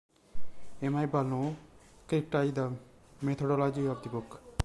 [0.81, 0.95] M.
[0.97, 1.05] I.
[1.05, 1.53] Balonov
[2.07, 2.71] criticized the
[3.21, 4.41] methodology of the book.